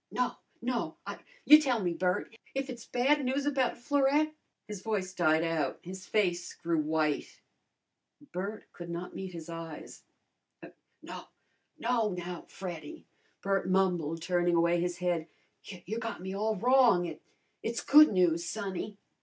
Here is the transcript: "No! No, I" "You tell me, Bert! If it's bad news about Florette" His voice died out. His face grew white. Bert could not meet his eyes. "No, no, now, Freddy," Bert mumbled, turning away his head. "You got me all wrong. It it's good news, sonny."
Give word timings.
"No! 0.11 0.31
No, 0.63 0.97
I" 1.05 1.19
"You 1.45 1.61
tell 1.61 1.79
me, 1.83 1.93
Bert! 1.93 2.35
If 2.55 2.71
it's 2.71 2.87
bad 2.87 3.23
news 3.23 3.45
about 3.45 3.77
Florette" 3.77 4.33
His 4.67 4.81
voice 4.81 5.13
died 5.13 5.43
out. 5.43 5.77
His 5.83 6.07
face 6.07 6.55
grew 6.55 6.79
white. 6.81 7.39
Bert 8.31 8.63
could 8.73 8.89
not 8.89 9.13
meet 9.15 9.31
his 9.33 9.47
eyes. 9.47 10.01
"No, 11.03 11.25
no, 11.77 12.09
now, 12.13 12.45
Freddy," 12.47 13.05
Bert 13.43 13.69
mumbled, 13.69 14.23
turning 14.23 14.55
away 14.55 14.81
his 14.81 14.97
head. 14.97 15.27
"You 15.65 15.99
got 15.99 16.19
me 16.19 16.33
all 16.35 16.55
wrong. 16.55 17.05
It 17.05 17.21
it's 17.61 17.81
good 17.81 18.11
news, 18.11 18.43
sonny." 18.49 18.97